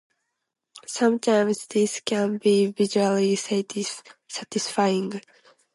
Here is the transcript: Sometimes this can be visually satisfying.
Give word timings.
Sometimes 0.87 1.67
this 1.67 1.99
can 1.99 2.37
be 2.39 2.71
visually 2.71 3.35
satisfying. 3.35 5.21